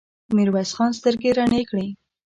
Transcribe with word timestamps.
ميرويس 0.35 0.71
خان 0.77 0.91
سترګې 0.99 1.29
رڼې 1.37 1.61
کړې. 1.69 1.87